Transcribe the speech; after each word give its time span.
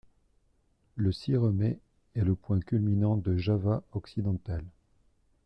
Le 0.95 1.11
Ciremai 1.11 1.77
est 2.15 2.23
le 2.23 2.33
point 2.33 2.59
culminant 2.59 3.17
de 3.17 3.37
Java 3.37 3.83
occidental. 3.91 4.63